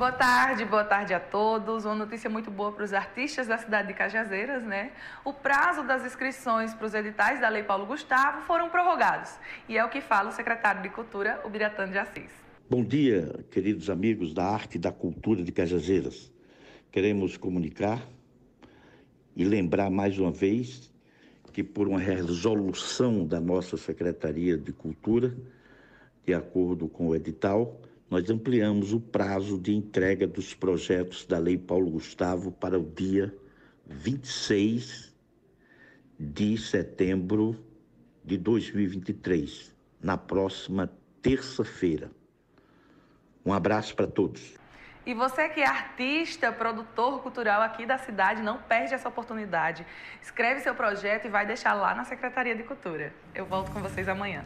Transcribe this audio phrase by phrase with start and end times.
[0.00, 1.84] Boa tarde, boa tarde a todos.
[1.84, 4.92] Uma notícia muito boa para os artistas da cidade de Cajazeiras, né?
[5.22, 9.30] O prazo das inscrições para os editais da Lei Paulo Gustavo foram prorrogados.
[9.68, 12.30] E é o que fala o secretário de Cultura, o Biratano de Assis.
[12.70, 16.32] Bom dia, queridos amigos da arte e da cultura de Cajazeiras.
[16.90, 18.02] Queremos comunicar
[19.36, 20.90] e lembrar mais uma vez
[21.52, 25.36] que, por uma resolução da nossa Secretaria de Cultura,
[26.24, 27.78] de acordo com o edital,
[28.10, 33.32] nós ampliamos o prazo de entrega dos projetos da Lei Paulo Gustavo para o dia
[33.86, 35.14] 26
[36.18, 37.64] de setembro
[38.24, 42.10] de 2023, na próxima terça-feira.
[43.46, 44.58] Um abraço para todos.
[45.06, 49.86] E você que é artista, produtor cultural aqui da cidade, não perde essa oportunidade.
[50.20, 53.14] Escreve seu projeto e vai deixar lá na Secretaria de Cultura.
[53.34, 54.44] Eu volto com vocês amanhã.